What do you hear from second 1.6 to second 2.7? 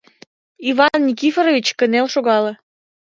кынел шогале.